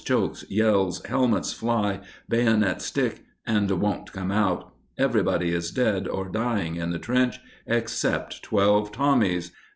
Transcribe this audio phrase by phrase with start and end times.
[0.03, 0.43] Chokes!
[0.49, 1.03] Yells!
[1.05, 4.73] Helmets fly, bayonets stick And won't come out!
[4.97, 9.51] Everybody is dead or dying in the trench except twelve Tommies!